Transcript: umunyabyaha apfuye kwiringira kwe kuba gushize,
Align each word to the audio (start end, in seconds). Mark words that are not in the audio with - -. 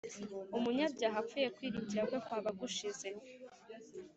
umunyabyaha 0.57 1.17
apfuye 1.21 1.47
kwiringira 1.55 2.03
kwe 2.09 2.19
kuba 2.27 2.49
gushize, 2.59 3.07